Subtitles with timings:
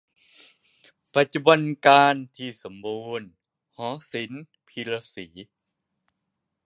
[1.15, 3.29] ปัจจุบันกาลที่สมบูรณ์
[3.75, 5.27] หอศิลป พีระศรี